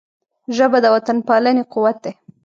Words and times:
ژبه 0.55 0.77
د 0.81 0.85
وطنپالنې 0.95 1.63
قوت 1.73 1.97
دی 2.03 2.13